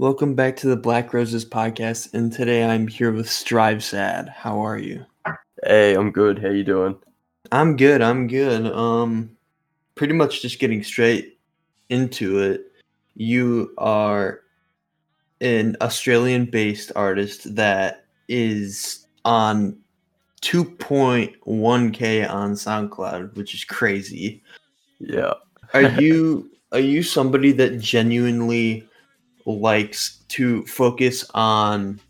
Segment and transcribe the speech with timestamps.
[0.00, 4.28] Welcome back to the Black Roses podcast, and today I'm here with Strive Sad.
[4.28, 5.04] How are you?
[5.64, 6.38] Hey, I'm good.
[6.38, 6.96] How you doing?
[7.50, 8.00] I'm good.
[8.00, 8.66] I'm good.
[8.66, 9.36] Um,
[9.96, 11.40] pretty much just getting straight
[11.88, 12.70] into it.
[13.16, 14.42] You are
[15.40, 19.76] an Australian-based artist that is on
[20.42, 24.44] 2.1k on SoundCloud, which is crazy.
[25.00, 25.32] Yeah.
[25.74, 28.87] Are you are you somebody that genuinely
[29.48, 32.00] likes to focus on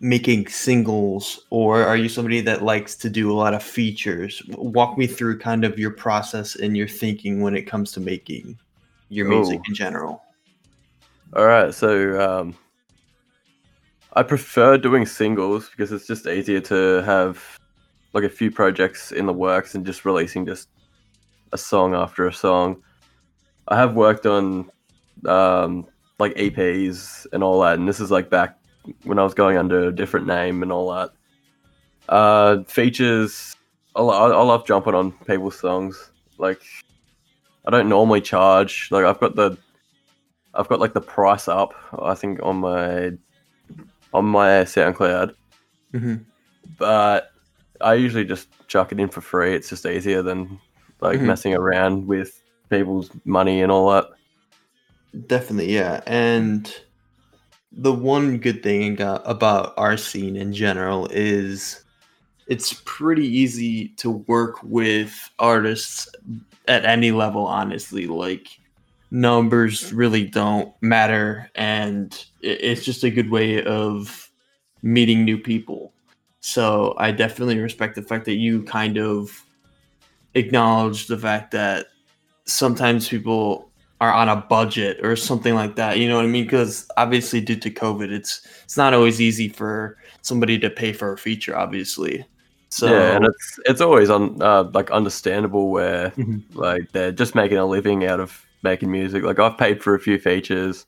[0.00, 4.98] making singles or are you somebody that likes to do a lot of features walk
[4.98, 8.58] me through kind of your process and your thinking when it comes to making
[9.10, 9.68] your music Oh.
[9.68, 10.22] in general
[11.34, 11.72] All right.
[11.72, 12.54] So, um,
[14.14, 17.58] I prefer doing singles because it's just easier to have
[18.12, 20.68] like a few projects in the works and just releasing just
[21.52, 22.82] a song after a song.
[23.68, 24.70] I have worked on
[25.26, 25.86] um,
[26.22, 28.58] like EPs and all that, and this is like back
[29.04, 31.10] when I was going under a different name and all that.
[32.08, 33.56] Uh, features.
[33.94, 36.10] I, I love jumping on people's songs.
[36.38, 36.62] Like,
[37.66, 38.88] I don't normally charge.
[38.90, 39.56] Like, I've got the
[40.54, 41.74] I've got like the price up.
[42.00, 43.12] I think on my
[44.14, 45.34] on my SoundCloud,
[45.94, 46.16] mm-hmm.
[46.78, 47.32] but
[47.80, 49.54] I usually just chuck it in for free.
[49.54, 50.58] It's just easier than
[51.00, 51.24] like Mhm.
[51.26, 54.06] messing around with people's money and all that.
[55.26, 56.02] Definitely yeah.
[56.06, 56.72] And
[57.70, 61.84] the one good thing about our scene in general is
[62.46, 66.08] it's pretty easy to work with artists
[66.68, 68.06] at any level honestly.
[68.06, 68.48] Like
[69.10, 74.30] numbers really don't matter and it's just a good way of
[74.82, 75.92] meeting new people.
[76.40, 79.44] So i definitely respect the fact that you kind of
[80.34, 81.86] acknowledge the fact that
[82.44, 83.71] sometimes people
[84.02, 87.40] are on a budget or something like that you know what i mean because obviously
[87.40, 91.56] due to covid it's it's not always easy for somebody to pay for a feature
[91.56, 92.26] obviously
[92.70, 96.42] so yeah, and it's it's always on uh, like understandable where Mhm.
[96.54, 99.22] like they're just making a living out of making music.
[99.24, 100.86] Like I've paid for a few features,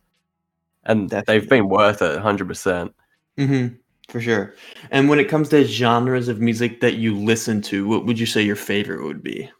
[0.84, 1.40] and Definitely.
[1.40, 2.94] they've been worth it, hundred percent.
[3.38, 3.68] hmm
[4.10, 4.54] for sure.
[4.90, 8.26] And when it comes to genres of music that you listen to, what would you
[8.26, 9.50] say your favorite would be?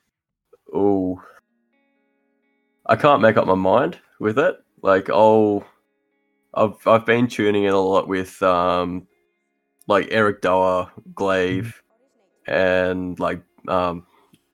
[0.74, 1.22] Oh,
[2.86, 4.56] I can't make up my mind with it.
[4.82, 5.64] Like, oh,
[6.54, 9.06] I've I've been tuning in a lot with um,
[9.86, 11.82] like Eric Doa, Glaive,
[12.46, 14.06] and like um,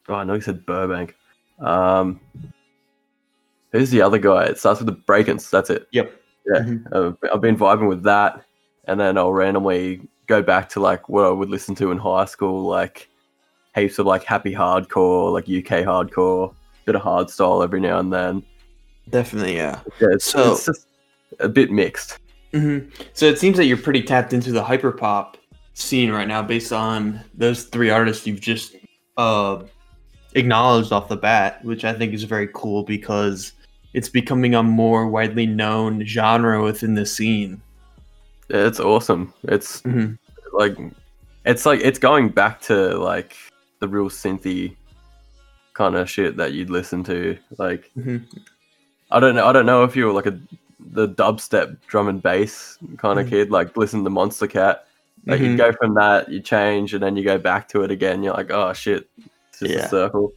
[0.08, 1.14] oh, I know he said Burbank.
[1.60, 2.20] Um,
[3.72, 4.44] who's the other guy?
[4.44, 5.50] It starts with the Brakence.
[5.50, 5.88] That's it.
[5.92, 6.12] Yep.
[6.46, 6.86] Yeah, Mhm.
[6.92, 8.42] uh, I've been vibing with that,
[8.86, 12.24] and then I'll randomly go back to like what I would listen to in high
[12.24, 13.08] school, like
[13.74, 16.54] heaps of like happy hardcore, like UK hardcore,
[16.84, 18.42] bit of hard style every now and then.
[19.08, 19.80] Definitely, yeah.
[20.00, 20.86] Yeah, it's, So- it's just
[21.38, 22.18] a bit mixed.
[22.52, 22.78] hmm
[23.12, 25.34] So it seems that you're pretty tapped into the hyperpop
[25.74, 28.76] scene right now, based on those three artists you've just
[29.16, 29.62] uh,
[30.34, 33.52] acknowledged off the bat, which I think is very cool because
[33.94, 37.60] it's becoming a more widely known genre within the scene.
[38.48, 39.32] Yeah, It's awesome.
[39.44, 40.18] It's Mhm.
[40.52, 40.76] like
[41.46, 43.36] it's like it's going back to like
[43.80, 44.76] the real synthy
[45.80, 47.38] kind of shit that you'd listen to.
[47.56, 48.22] Like Mhm.
[49.10, 49.46] I don't know.
[49.46, 50.38] I don't know if you were like a
[50.92, 53.30] the dubstep drum and bass kind of Mhm.
[53.30, 53.50] kid.
[53.50, 54.80] Like listen to Monstercat.
[55.26, 55.44] Like Mhm.
[55.52, 58.22] you go from that, you change, and then you go back to it again.
[58.22, 59.08] You're like, oh shit,
[59.48, 59.86] it's just Yeah.
[59.86, 60.32] a circle.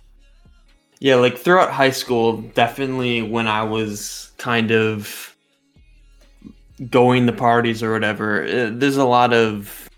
[0.99, 5.35] Yeah, like throughout high school, definitely when I was kind of
[6.89, 9.89] going to parties or whatever, uh, there's a lot of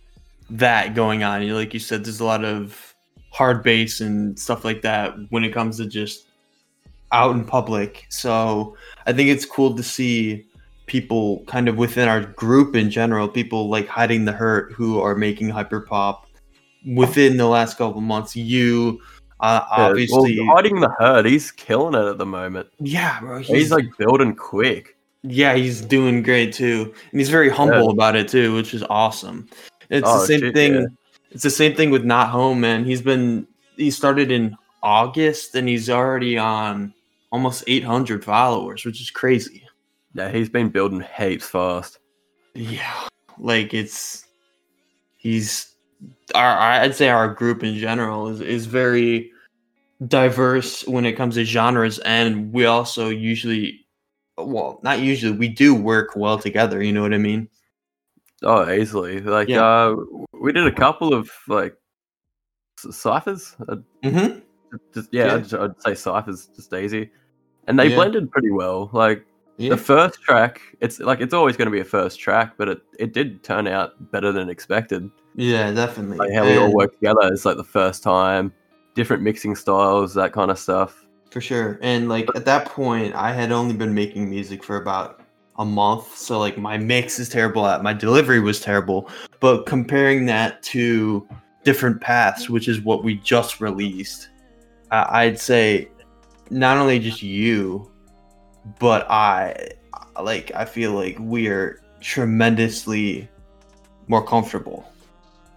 [0.50, 1.44] that going on.
[1.44, 2.95] You- Like you said, there's a lot of
[3.36, 6.28] hard bass and stuff like that when it comes to just
[7.12, 8.06] out in public.
[8.10, 8.76] So
[9.06, 10.46] I think it's cool to see
[10.86, 15.16] people kind of within our group in general, people like hiding the hurt who are
[15.16, 16.22] making hyperpop
[16.96, 18.36] within the last couple months.
[18.36, 19.02] You
[19.42, 21.26] uh, Yeah, well, obviously hiding the hurt.
[21.26, 22.68] he's killing it at the moment.
[22.80, 23.40] yeah, bro.
[23.40, 24.96] He's, like building quick.
[25.24, 27.92] yeah, he's doing great too, and he's very humble Yeah.
[27.92, 29.50] about it too, which is awesome.
[29.90, 30.74] It's Oh, the same shit, thing.
[30.76, 30.86] yeah.
[31.36, 32.86] It's the same thing with Not Home, man.
[32.86, 33.46] He's been
[33.76, 36.94] he started in August, and he's already on
[37.30, 39.68] almost 800 followers, which is crazy.
[40.14, 42.00] Yeah, he's been building heaps fast.
[42.54, 44.24] Yeah, like it's
[45.18, 45.76] he's
[46.34, 49.30] our I'd say our group in general is is very
[50.08, 53.86] diverse when it comes to genres, and we also usually,
[54.38, 56.82] well, not usually, we do work well together.
[56.82, 57.50] You know what I mean?
[58.44, 59.22] Oh, easily.
[59.22, 59.64] Like, Yeah.
[59.66, 59.96] uh,
[60.34, 61.76] we did a couple of like
[62.78, 63.56] ciphers.
[63.68, 64.40] Uh, Mm-hmm.
[64.94, 65.36] just yeah, Yeah.
[65.36, 67.12] I'd, I'd say ciphers just easy,
[67.68, 67.96] and they Yeah.
[67.96, 68.90] blended pretty well.
[68.94, 69.26] Like.
[69.58, 72.82] The first track, it's like it's always going to be a first track, but it,
[73.00, 75.10] it did turn out better than expected.
[75.36, 76.18] yeah, definitely.
[76.18, 78.52] Like how we all work together is like the first time,
[78.96, 81.06] different mixing styles, that kind of stuff.
[81.32, 81.80] For sure.
[81.82, 85.22] And like at that point, I had only been making music for about
[85.58, 86.16] a month.
[86.18, 89.10] So like my mix is terrible at my delivery was terrible.
[89.40, 91.28] But comparing that to
[91.64, 94.30] different paths, which is what we just released,
[94.92, 95.90] I I'd say
[96.50, 97.92] not only just you,
[98.80, 99.72] but I
[100.22, 103.30] like I feel like we are tremendously
[104.08, 104.88] more comfortable.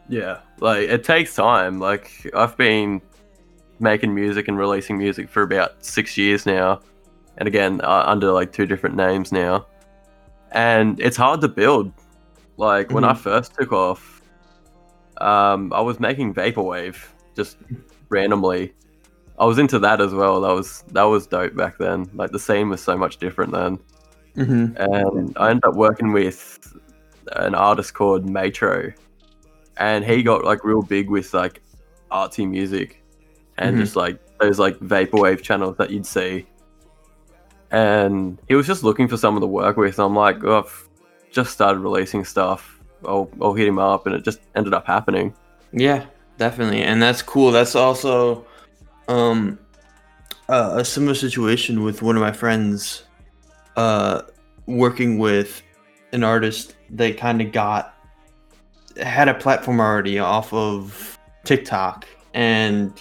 [0.08, 1.80] Yeah, like it takes time.
[1.80, 3.02] Like I've been
[3.80, 6.80] making music and releasing music for about six years now,
[7.36, 9.66] and again uh, under like two different names now,
[10.52, 11.92] and it's hard to build.
[12.56, 14.20] Like when I first took off,
[15.18, 16.96] um, I was making vaporwave
[17.36, 17.56] just
[18.08, 18.74] randomly.
[19.38, 20.40] I was into that as well.
[20.40, 22.10] That was that was dope back then.
[22.14, 23.78] Like the scene was so much different then
[24.36, 24.76] Mm-hmm.
[24.76, 26.76] and I ended up working with
[27.32, 28.94] an artist called Matro,
[29.78, 31.60] and he got like real big with like
[32.12, 33.02] artsy music
[33.58, 33.80] and Mhm.
[33.80, 36.46] just like those like vaporwave channels that you'd see.
[37.70, 39.98] And he was just looking for someone to work with.
[39.98, 40.88] And I'm like, oh, I've
[41.30, 42.80] just started releasing stuff.
[43.04, 45.34] I'll, I'll hit him up, and it just ended up happening.
[45.72, 46.06] Yeah,
[46.38, 47.52] definitely, and that's cool.
[47.52, 48.46] That's also
[49.08, 49.58] um
[50.48, 53.04] uh, a similar situation with one of my friends
[53.76, 54.22] uh
[54.66, 55.62] working with
[56.12, 57.94] an artist that kind of got
[59.02, 62.92] had a platform already off of TikTok and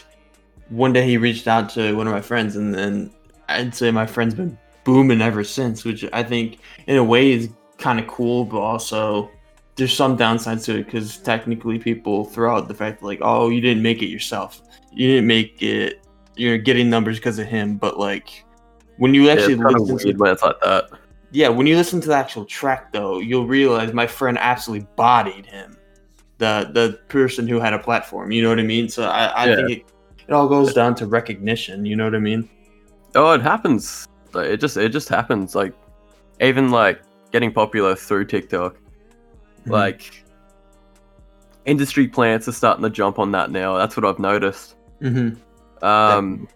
[0.69, 3.11] one day he reached out to one of my friends and then
[3.49, 7.49] I'd say my friend's been booming ever since which I think in a way is
[7.77, 9.29] kind of cool but also
[9.77, 13.61] there's some downsides to it because technically people throw out the fact like, oh, you
[13.61, 14.61] didn't make it yourself.
[14.91, 16.03] You didn't make it.
[16.35, 17.77] You're getting numbers because of him.
[17.77, 18.43] But like,
[18.97, 20.89] when you actually of listen, to, when it's like that.
[21.31, 25.45] yeah, when you listen to the actual track though, you'll realize my friend absolutely bodied
[25.45, 25.77] him,
[26.39, 28.31] the the person who had a platform.
[28.31, 28.89] You know what I mean?
[28.89, 29.55] So I, I Yeah.
[29.57, 29.85] think it,
[30.27, 31.85] it all goes down to recognition.
[31.85, 32.49] You know what I mean?
[33.15, 34.07] Oh, it happens.
[34.33, 35.55] Like, it just it just happens.
[35.55, 35.73] Like
[36.41, 37.01] even like
[37.31, 38.75] getting popular through TikTok.
[39.65, 39.71] Mhm.
[39.71, 40.23] Like
[41.65, 43.77] industry plants are starting to jump on that now.
[43.77, 44.75] That's what I've noticed.
[45.01, 45.37] Mhm.
[45.81, 46.47] Um,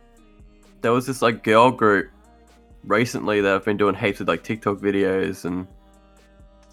[0.81, 2.09] there was this like girl group
[2.86, 5.68] recently that I've been doing heaps of like TikTok videos, and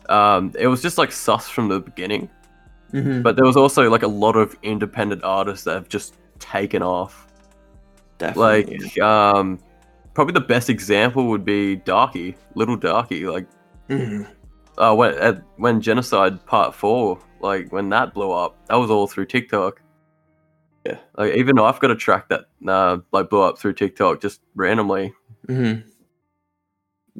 [0.08, 2.28] um, it was just like sus from the beginning.
[2.92, 3.22] Mhm.
[3.22, 7.26] But there was also like a lot of independent artists that have just taken off.
[8.18, 8.78] definitely.
[8.78, 9.58] Like, um,
[10.18, 13.24] probably the best example would be Darkie, Lil Darkie.
[13.28, 13.46] Like,
[13.88, 14.26] Mhm.
[14.76, 19.06] uh, when at, when Genocide Part Four, like when that blew up, that was all
[19.06, 19.80] through TikTok.
[20.84, 20.98] Yeah.
[21.16, 25.14] Like even I've got a track that uh, like blew up through TikTok just randomly,
[25.46, 25.84] Mhm.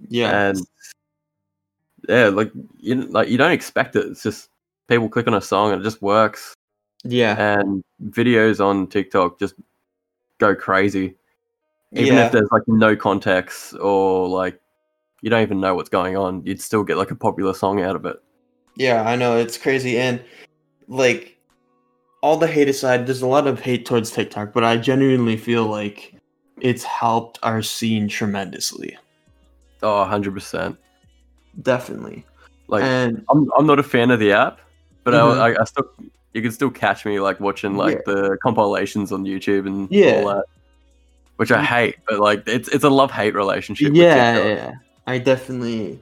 [0.09, 0.49] Yeah.
[0.49, 0.59] and
[2.09, 2.51] yeah, like
[2.81, 4.07] you like you don't expect it.
[4.07, 4.51] It's just
[4.89, 6.53] people click on a song and it just works,
[7.05, 7.61] yeah.
[7.61, 9.55] and videos on TikTok just
[10.39, 11.15] go crazy.
[11.93, 12.27] Even yeah.
[12.27, 14.61] if there's like no context or like
[15.23, 17.97] you don't even know what's going on, you'd still get like a popular song out
[17.97, 18.17] of it.
[18.77, 20.23] Yeah, I know it's crazy, and
[20.87, 21.39] like
[22.23, 25.67] all the hate aside, there's a lot of hate towards TikTok, but I genuinely feel
[25.67, 26.15] like
[26.61, 28.97] it's helped our scene tremendously.
[29.83, 30.77] Oh, 100%.
[31.63, 32.25] Definitely,
[32.69, 34.61] Like and I'm I'm not a fan of the app,
[35.05, 35.41] but Mhm.
[35.41, 35.91] I, I, I still
[36.35, 40.13] you can still catch me like watching like the compilations on YouTube and Yeah.
[40.13, 40.45] all that,
[41.39, 41.97] which I hate.
[42.07, 43.93] But like it's it's a love hate relationship.
[43.95, 44.73] yeah, yeah,
[45.07, 45.99] I definitely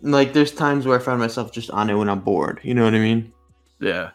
[0.00, 0.32] like.
[0.32, 2.60] There's times where I find myself just on it when I'm bored.
[2.62, 3.32] You know what I mean?
[3.80, 4.10] yeah.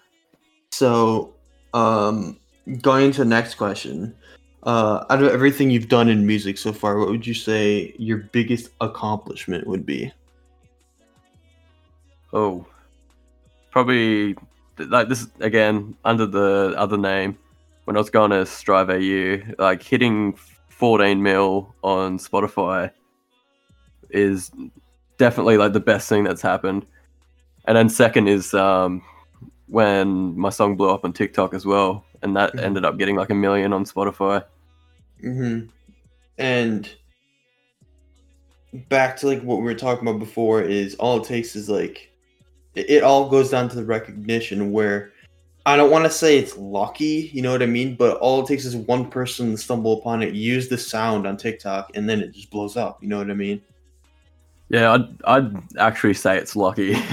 [0.72, 1.36] So,
[1.74, 2.39] um,
[2.82, 4.15] going to the next question,
[4.63, 8.17] uh, out of everything you've done in music so far, what would you say your
[8.17, 10.12] biggest accomplishment would be?
[12.32, 12.65] Oh,
[13.70, 14.36] probably
[14.79, 17.38] like this again under the other name
[17.86, 20.34] when I was going to Strive AU, like hitting
[20.84, 22.92] 14 mil on Spotify
[24.10, 24.52] is
[25.18, 26.86] definitely like the best thing that's happened.
[27.63, 29.02] And then second is um,
[29.68, 32.63] when my song blew up on TikTok as well, and that Mhm.
[32.63, 34.44] ended up getting like a million on Spotify.
[35.24, 35.68] Mm-hmm.
[36.38, 36.90] And
[38.90, 42.12] back to like what we were talking about before is all it takes is like
[42.75, 45.12] it all goes down to the recognition where
[45.65, 47.96] I don't want to say it's lucky, you know what I mean?
[47.96, 51.38] But all it takes is one person to stumble upon it, use the sound on
[51.38, 53.01] TikTok, and then it just blows up.
[53.01, 53.62] You know what I mean?
[54.70, 56.96] Yeah, I'd, I'd actually say it's lucky.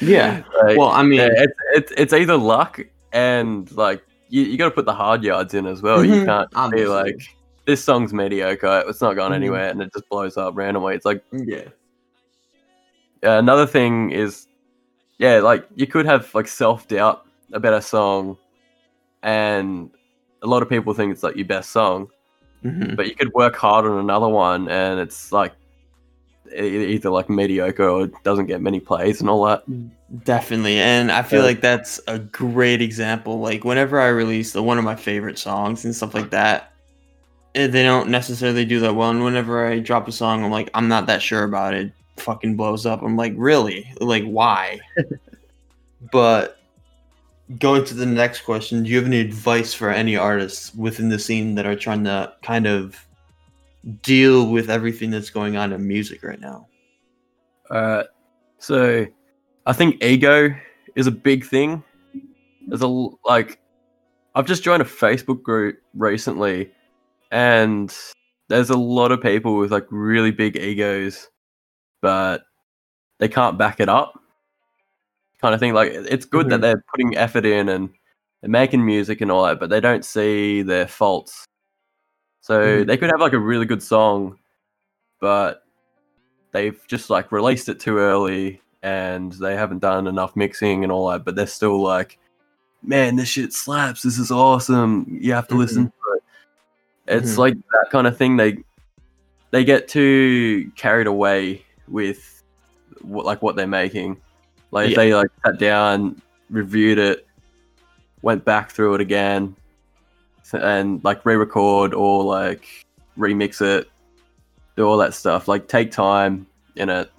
[0.00, 0.44] Yeah.
[0.62, 2.78] Like, Well, I mean, Yeah, it's, it's it's either luck
[3.12, 6.04] and like you, you got to put the hard yards in as well.
[6.04, 7.16] You Mhm, can't be like
[7.64, 9.36] this song's mediocre, it's not going Mhm.
[9.36, 10.94] anywhere, and it just blows up randomly.
[10.94, 11.64] It's like yeah.
[13.24, 14.46] uh, another thing is,
[15.18, 18.36] yeah, like you could have like self doubt about better song,
[19.22, 19.90] and
[20.42, 22.08] a lot of people think it's like your best song,
[22.64, 22.96] Mhm.
[22.96, 25.52] but you could work hard on another one, and it's like
[26.56, 29.62] either like mediocre or doesn't get many plays and all that.
[30.24, 31.46] Definitely, and I feel Yeah.
[31.46, 33.38] like that's a great example.
[33.40, 36.72] Like whenever I release the, one of my favorite songs and stuff like that,
[37.54, 39.10] eh, they don't necessarily do that well.
[39.10, 41.92] And whenever I drop a song, I'm like, I'm not that sure about it.
[42.16, 43.02] Fucking blows up.
[43.02, 43.86] I'm like, really?
[44.00, 44.78] Like, why?
[46.12, 46.57] but
[47.56, 51.18] going to the next question, do you have any advice for any artists within the
[51.18, 53.06] scene that are trying to kind of
[54.02, 56.66] deal with everything that's going on in music right now?
[57.70, 58.04] Uh,
[58.58, 59.06] so
[59.66, 60.54] I think ego
[60.94, 61.82] is a big thing.
[62.66, 63.58] There's a like,
[64.34, 66.70] I've just joined a Facebook group recently,
[67.30, 67.94] and
[68.48, 71.28] there's a lot of people with like really big egos,
[72.02, 72.42] but
[73.18, 74.20] they can't back it up.
[75.40, 75.72] Kind of thing.
[75.72, 76.62] Like it's good that Mhm.
[76.62, 77.90] they're putting effort in and
[78.40, 81.44] they're making music and all that, but they don't see their faults.
[82.40, 82.86] So Mhm.
[82.86, 84.38] they could have like a really good song,
[85.20, 85.64] but
[86.52, 91.08] they've just like released it too early and they haven't done enough mixing and all
[91.10, 92.18] that, but they're still like,
[92.82, 94.02] man, this shit slaps.
[94.02, 95.06] This is awesome.
[95.20, 96.22] You have to listen to it.
[97.16, 97.38] It's Mhm.
[97.38, 98.36] like that kind of thing.
[98.36, 98.58] They
[99.50, 102.42] they get too carried away with
[103.00, 104.20] what like what they're making.
[104.70, 104.96] Like Yeah.
[104.96, 106.20] they like sat down,
[106.50, 107.26] reviewed it,
[108.22, 109.56] went back through it again,
[110.52, 112.66] and like re-record or like
[113.18, 113.88] remix it,
[114.76, 115.48] do all that stuff.
[115.48, 116.46] Like take time
[116.76, 117.10] in it,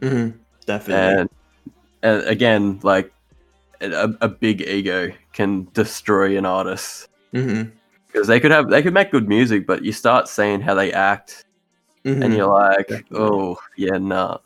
[0.00, 0.30] hmm
[0.64, 1.20] Definitely.
[1.20, 1.30] and,
[2.02, 3.12] and again, like
[3.80, 7.08] a, a big ego can destroy an artist
[8.06, 10.92] because they could have they could make good music, but you start seeing how they
[10.92, 11.44] act,
[12.22, 13.18] and you're like, Definitely.
[13.18, 14.38] oh yeah, nah.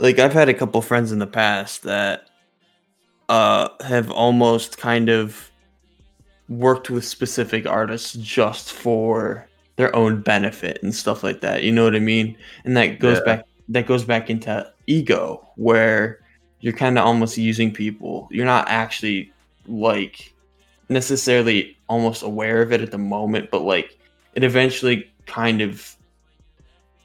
[0.00, 2.28] Like I've had a couple friends in the past that
[3.28, 5.50] uh have almost kind of
[6.48, 11.62] worked with specific artists just for their own benefit and stuff like that.
[11.62, 12.36] You know what I mean?
[12.64, 13.24] And that goes Yeah.
[13.24, 16.20] back that goes back into ego where
[16.60, 18.28] you're kind of almost using people.
[18.30, 19.32] You're not actually
[19.68, 20.34] like
[20.88, 23.96] necessarily almost aware of it at the moment, but like
[24.34, 25.96] it eventually kind of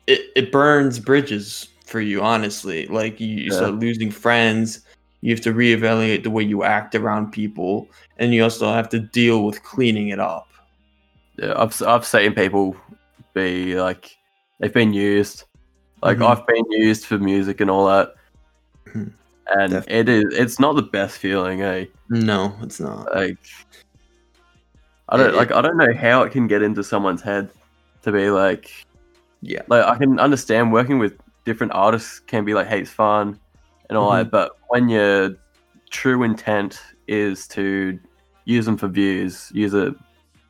[0.08, 3.58] it, it burns bridges for you honestly like you, you Yeah.
[3.58, 4.82] start losing friends
[5.22, 7.88] you have to reevaluate the way you act around people
[8.18, 10.48] and you also have to deal with cleaning it up
[11.38, 12.76] Yeah, I've I've seen people
[13.34, 14.16] be like
[14.60, 15.44] they've been used.
[16.02, 16.28] Like Mhm.
[16.30, 18.16] I've been used for music and all that,
[18.88, 19.12] Mhm.
[19.58, 21.86] and Def- it is it's not the best feeling, eh?
[22.10, 23.38] no it's not Like
[25.10, 27.50] I don't It- like I don't know how it can get into someone's head
[28.04, 28.72] to be like
[29.42, 31.14] yeah like I can understand working with
[31.46, 33.40] different artists can be like hey it's fun
[33.90, 34.24] and all Mm-hmm.
[34.24, 35.36] that, but when your
[35.92, 38.00] true intent is to
[38.46, 39.94] use them for views, use it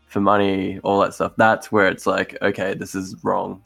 [0.07, 3.61] for money, all that stuff, that's where it's like okay this is wrong.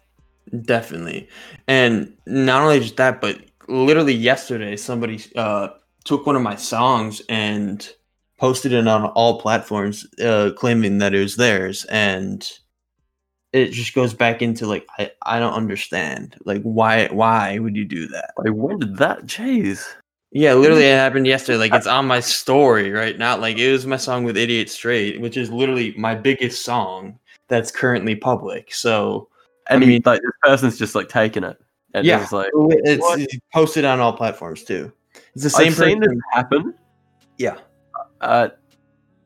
[0.63, 1.29] Definitely.
[1.67, 5.69] And not only just that, but literally yesterday, somebody uh,
[6.05, 7.87] took one of my songs and
[8.37, 11.85] posted it on all platforms, uh, claiming that it was theirs.
[11.85, 12.49] And
[13.53, 16.35] it just goes back into like, I, I don't understand.
[16.45, 18.33] Like, why, why would you do that?
[18.37, 19.25] Like when did that?
[19.25, 19.85] Jeez.
[20.31, 21.57] Yeah, literally, it happened yesterday.
[21.57, 23.17] Like, it's on my story, right?
[23.17, 27.17] Not like it was my song with Idiot Straight, which is literally my biggest song
[27.47, 28.71] that's currently public.
[28.71, 29.27] So,
[29.69, 31.57] And I mean- like this person's just like taking it.
[31.95, 32.21] And Yeah.
[32.21, 34.91] it's like it's, it's posted on all platforms too.
[35.33, 36.75] It's the same I've this happen.
[37.39, 37.57] Yeah.
[38.21, 38.49] Uh,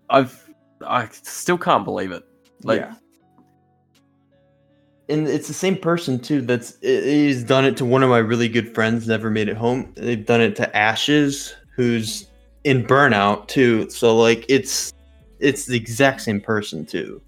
[0.09, 0.49] I've
[0.85, 2.23] I still can't believe it.
[2.63, 2.95] Like yeah.
[5.13, 6.41] And it's the same person too.
[6.41, 9.07] That's he's done it to one of my really good friends.
[9.07, 9.93] Never made it home.
[9.95, 12.27] They've done it to Ashes, who's
[12.63, 13.87] in burnout too.
[13.91, 14.91] So like it's
[15.39, 17.21] it's the exact same person too.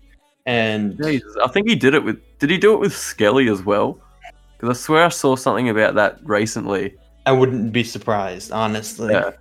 [0.47, 2.19] And Jesus, I think he did it with.
[2.39, 3.99] Did he do it with Skelly as well?
[4.57, 6.95] Because I swear I saw something about that recently.
[7.27, 9.13] I wouldn't be surprised, honestly.
[9.13, 9.31] Yeah.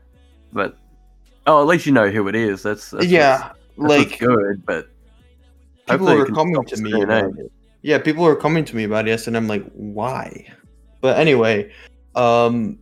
[0.53, 0.77] But
[1.47, 2.63] oh, at least you know who it is.
[2.63, 3.39] That's, that's yeah.
[3.39, 4.67] that's what's like good.
[4.67, 4.89] But
[5.89, 7.29] people hopefully it were can coming to me eh?
[7.85, 10.51] Yeah, people are coming to me about it, and I'm like, why?
[11.03, 11.71] But anyway,
[12.15, 12.79] um,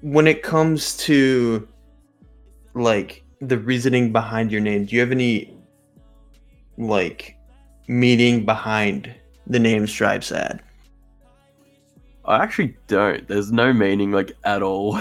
[0.00, 1.66] when it comes to
[2.74, 5.58] like the reasoning behind your name, do you have any
[6.78, 7.36] like
[7.88, 9.12] meaning behind
[9.48, 10.62] the name Strive Sad?
[12.24, 13.26] I actually don't.
[13.26, 15.00] There's no meaning like at all.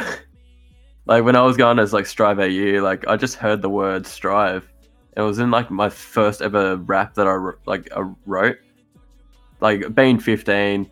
[1.06, 4.08] like when I was going as like Strive AU, like I just heard the word
[4.08, 4.68] Strive.
[5.18, 8.58] It was in like my first ever rap that I like I wrote.
[9.60, 10.90] Like being 15,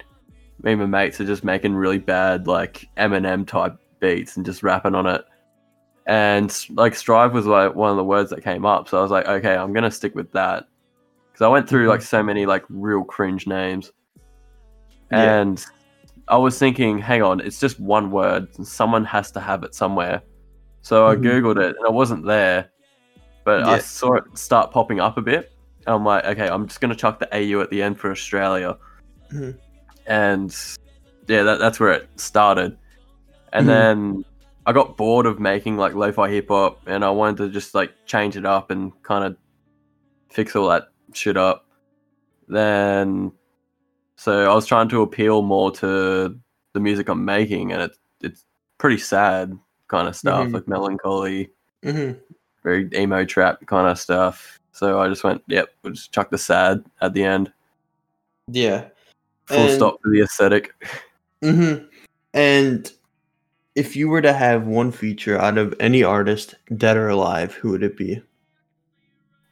[0.62, 4.62] me and my mates are just making really bad like Eminem type beats and just
[4.62, 5.24] rapping on it.
[6.06, 9.12] And like strive was like one of the words that came up, so I was
[9.12, 10.68] like, okay, I'm gonna stick with that
[11.32, 13.92] because I went through like so many like real cringe names,
[15.12, 15.42] Yeah.
[15.42, 15.66] and
[16.28, 19.74] I was thinking, hang on, it's just one word, and someone has to have it
[19.74, 20.22] somewhere.
[20.82, 21.24] So I Mhm.
[21.24, 22.70] googled it, and it wasn't there,
[23.50, 25.52] but I saw it start popping up a bit.
[25.88, 28.78] I'm like, okay, I'm just gonna chuck the AU at the end for Australia,
[29.34, 29.58] Mhm.
[30.06, 30.56] and
[31.28, 32.78] yeah, that, that's where it started.
[33.52, 33.68] And Mhm.
[33.68, 34.26] then
[34.68, 37.92] I got bored of making like lo-fi hip hop, and I wanted to just like
[38.06, 39.36] change it up and kind of
[40.30, 41.66] fix all that shit up.
[42.48, 43.32] Then,
[44.16, 46.38] so I was trying to appeal more to
[46.74, 48.46] the music I'm making, and it's it's
[48.78, 50.54] pretty sad kind of stuff, Mhm.
[50.54, 51.50] like melancholy,
[51.82, 52.12] hmm
[52.64, 54.60] very emo trap kind of stuff.
[54.72, 57.52] So I just went, yep, we'll just chuck the sad at the end.
[58.48, 58.86] Yeah.
[59.46, 60.74] Full And- stop for the aesthetic.
[61.44, 61.76] hmm
[62.34, 62.92] And
[63.76, 67.70] if you were to have one feature out of any artist, dead or alive, who
[67.72, 68.22] would it be?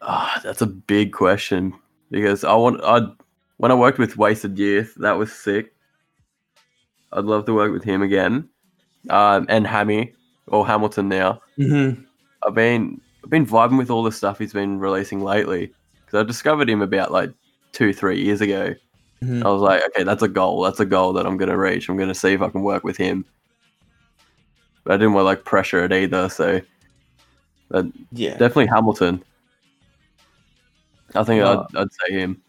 [0.02, 1.74] Ah, that's a big question
[2.12, 3.08] because I want I
[3.58, 5.74] when I worked with Wasted Youth, that was sick.
[7.12, 8.48] I'd love to work with him again,
[9.10, 10.14] um, and Hammy
[10.48, 11.42] or Hamilton now.
[11.58, 12.04] Mm-hmm.
[12.48, 15.74] I've been I've been vibing with all the stuff he's been releasing lately
[16.06, 17.32] because I discovered him about like
[17.74, 18.74] two three years ago.
[19.22, 19.44] Mhm.
[19.44, 20.62] I was like, okay, that's a goal.
[20.62, 21.90] That's a goal that I'm gonna reach.
[21.90, 23.26] I'm gonna see if I can work with him.
[24.84, 26.62] But I didn't want to like pressure it either, so
[28.12, 28.32] Yeah.
[28.38, 29.24] definitely Hamilton.
[31.16, 32.42] I think Uh, I'd, I'd say him.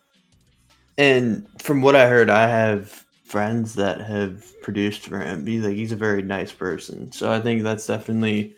[0.98, 5.46] And from what I heard, I have friends that have produced for him.
[5.46, 7.10] He's like he's a very nice person.
[7.12, 8.54] So I think that's definitely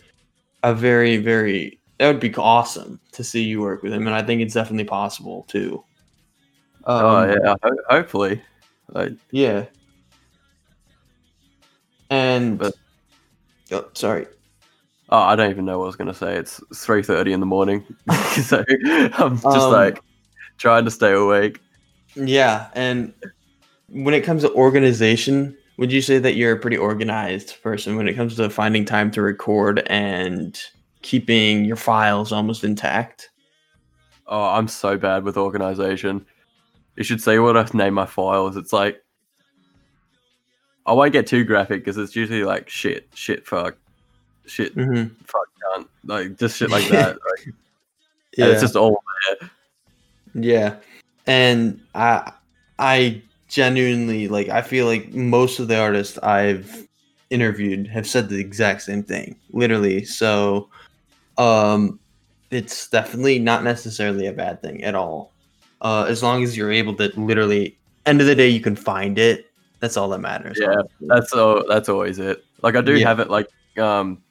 [0.62, 4.06] a very, very that would be awesome to see you work with him.
[4.06, 5.84] And I think it's definitely possible too.
[6.84, 8.40] oh Um, yeah, ho- hopefully.
[8.88, 9.66] Like, Yeah.
[12.08, 12.74] And But-
[13.70, 14.26] oh, sorry.
[15.10, 16.36] oh, I don't even know what I was gonna say.
[16.36, 17.84] It's three thirty in the morning,
[18.42, 20.00] so I'm just Um, like
[20.58, 21.60] trying to stay awake.
[22.16, 23.12] Yeah, and
[23.88, 28.06] when it comes to organization, would you say that you're a pretty organized person when
[28.06, 30.60] it comes to finding time to record and
[31.00, 33.30] keeping your files almost intact?
[34.26, 36.26] Oh, I'm so bad with organization.
[36.96, 38.58] You should see what I name my files.
[38.58, 39.02] It's like
[40.84, 43.78] I won't get too graphic because it's usually like shit, shit, fuck,
[44.44, 45.14] shit, Mm-hmm.
[45.24, 47.16] fuck, cunt, like just shit like that.
[47.30, 47.54] Like,
[48.36, 49.02] Yeah, it's just all
[50.34, 50.76] yeah,
[51.26, 52.32] and I,
[52.78, 54.48] I genuinely like.
[54.48, 56.88] I feel like most of the artists I've
[57.30, 60.04] interviewed have said the exact same thing, literally.
[60.04, 60.70] So,
[61.38, 62.00] um,
[62.50, 65.32] it's definitely not necessarily a bad thing at all.
[65.80, 69.18] Uh, as long as you're able to literally, end of the day, you can find
[69.18, 69.46] it.
[69.80, 70.58] That's all that matters.
[70.60, 71.64] Yeah, That's all.
[71.68, 72.44] That's always it.
[72.62, 73.06] Like I do Yeah.
[73.08, 74.22] have it like um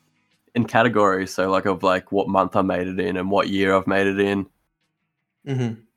[0.55, 3.75] in categories, so like of like what month I made it in and what year
[3.75, 4.47] I've made it in.
[5.45, 5.89] hmm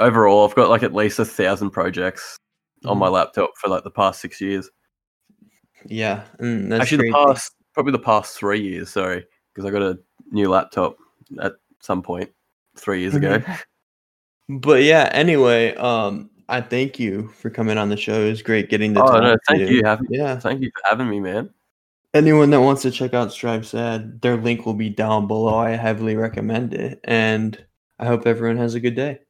[0.00, 2.36] Overall, I've got like at least a thousand projects
[2.84, 4.68] on my laptop for like the past six years.
[5.86, 8.90] Yeah, mm, Actually, the past probably the past three years.
[8.90, 9.98] Sorry, because I got a
[10.32, 10.96] new laptop
[11.40, 12.30] at some point
[12.76, 13.42] three years ago.
[14.48, 18.20] But yeah, anyway, um, I thank you for coming on the show.
[18.22, 19.84] It was great getting to oh talk no, to thank you.
[19.84, 21.50] Having, Yeah, thank you for having me, man.
[22.14, 25.54] anyone that wants to check out Strive Sad, their link will be down below.
[25.56, 27.64] I heavily recommend it, and
[28.00, 29.20] I hope everyone has a good day.